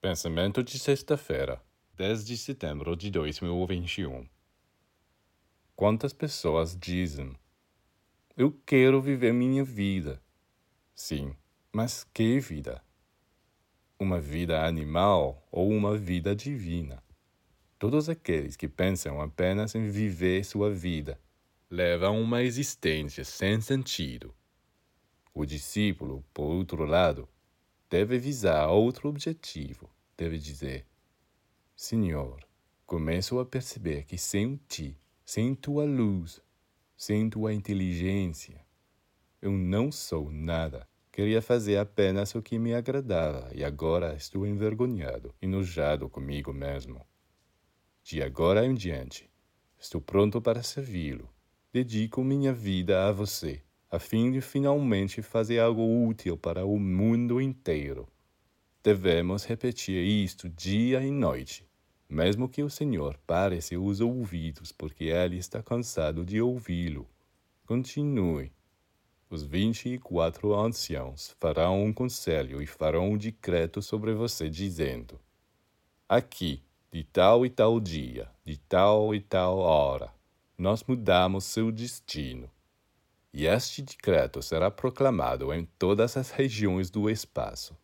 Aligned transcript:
Pensamento 0.00 0.62
de 0.62 0.78
sexta-feira, 0.78 1.60
10 1.96 2.24
de 2.24 2.38
setembro 2.38 2.94
de 2.94 3.10
2021. 3.10 4.28
Quantas 5.74 6.12
pessoas 6.12 6.78
dizem: 6.78 7.34
Eu 8.36 8.52
quero 8.64 9.02
viver 9.02 9.32
minha 9.32 9.64
vida. 9.64 10.22
Sim, 10.94 11.34
mas 11.72 12.04
que 12.14 12.38
vida? 12.38 12.80
Uma 13.98 14.20
vida 14.20 14.64
animal 14.64 15.44
ou 15.50 15.68
uma 15.68 15.98
vida 15.98 16.32
divina? 16.32 17.02
Todos 17.76 18.08
aqueles 18.08 18.54
que 18.54 18.68
pensam 18.68 19.20
apenas 19.20 19.74
em 19.74 19.90
viver 19.90 20.44
sua 20.44 20.72
vida 20.72 21.20
levam 21.68 22.22
uma 22.22 22.44
existência 22.44 23.24
sem 23.24 23.60
sentido. 23.60 24.32
O 25.34 25.44
discípulo, 25.44 26.24
por 26.32 26.44
outro 26.44 26.84
lado, 26.84 27.28
deve 27.88 28.18
visar 28.18 28.68
outro 28.68 29.08
objetivo. 29.08 29.88
Deve 30.16 30.38
dizer: 30.38 30.86
Senhor, 31.74 32.44
começo 32.86 33.38
a 33.38 33.46
perceber 33.46 34.04
que 34.04 34.18
sem 34.18 34.60
ti, 34.68 34.96
sem 35.24 35.54
tua 35.54 35.84
luz, 35.84 36.40
sem 36.96 37.30
tua 37.30 37.54
inteligência, 37.54 38.64
eu 39.40 39.52
não 39.52 39.90
sou 39.90 40.30
nada. 40.30 40.88
Queria 41.12 41.42
fazer 41.42 41.78
apenas 41.78 42.34
o 42.34 42.42
que 42.42 42.58
me 42.58 42.74
agradava 42.74 43.50
e 43.52 43.64
agora 43.64 44.14
estou 44.14 44.46
envergonhado, 44.46 45.34
enojado 45.42 46.08
comigo 46.08 46.52
mesmo. 46.52 47.04
De 48.04 48.22
agora 48.22 48.64
em 48.64 48.74
diante, 48.74 49.28
estou 49.78 50.00
pronto 50.00 50.40
para 50.40 50.62
servi-lo. 50.62 51.28
Dedico 51.72 52.22
minha 52.22 52.52
vida 52.52 53.08
a 53.08 53.12
você 53.12 53.62
a 53.90 53.98
fim 53.98 54.30
de 54.30 54.42
finalmente 54.42 55.22
fazer 55.22 55.60
algo 55.60 56.06
útil 56.06 56.36
para 56.36 56.66
o 56.66 56.78
mundo 56.78 57.40
inteiro. 57.40 58.06
Devemos 58.82 59.44
repetir 59.44 60.04
isto 60.04 60.46
dia 60.46 61.00
e 61.00 61.10
noite, 61.10 61.66
mesmo 62.06 62.50
que 62.50 62.62
o 62.62 62.68
Senhor 62.68 63.16
pare 63.26 63.62
seus 63.62 64.00
ouvidos, 64.00 64.72
porque 64.72 65.04
ele 65.04 65.38
está 65.38 65.62
cansado 65.62 66.22
de 66.22 66.40
ouvi-lo. 66.40 67.08
Continue. 67.64 68.52
Os 69.30 69.42
vinte 69.42 69.88
e 69.88 69.98
quatro 69.98 70.54
anciãos 70.54 71.34
farão 71.40 71.82
um 71.82 71.92
conselho 71.92 72.62
e 72.62 72.66
farão 72.66 73.12
um 73.12 73.16
decreto 73.16 73.80
sobre 73.80 74.12
você, 74.12 74.50
dizendo: 74.50 75.18
Aqui, 76.06 76.62
de 76.90 77.04
tal 77.04 77.44
e 77.44 77.50
tal 77.50 77.80
dia, 77.80 78.30
de 78.44 78.58
tal 78.58 79.14
e 79.14 79.20
tal 79.20 79.58
hora, 79.58 80.12
nós 80.58 80.82
mudamos 80.84 81.44
seu 81.44 81.70
destino 81.70 82.50
e 83.32 83.46
este 83.46 83.82
decreto 83.82 84.42
será 84.42 84.70
proclamado 84.70 85.52
em 85.52 85.64
todas 85.78 86.16
as 86.16 86.30
regiões 86.30 86.90
do 86.90 87.08
espaço. 87.10 87.76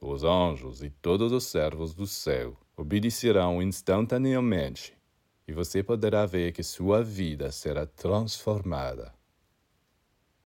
Os 0.00 0.24
anjos 0.24 0.82
e 0.82 0.90
todos 0.90 1.32
os 1.32 1.44
servos 1.44 1.94
do 1.94 2.06
céu 2.06 2.56
obedecerão 2.76 3.62
instantaneamente, 3.62 4.96
e 5.46 5.52
você 5.52 5.82
poderá 5.82 6.26
ver 6.26 6.52
que 6.52 6.62
sua 6.62 7.02
vida 7.02 7.50
será 7.52 7.86
transformada. 7.86 9.14